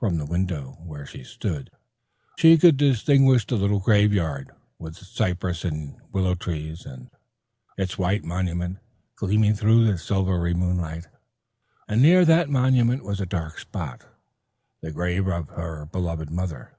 [0.00, 1.70] From the window where she stood
[2.36, 7.08] she could distinguish the little graveyard, with its cypress and willow trees, and
[7.78, 8.80] its white monument
[9.14, 11.06] gleaming through the silvery moonlight,
[11.86, 14.02] and near that monument was a dark spot,
[14.80, 16.76] the grave of her beloved mother.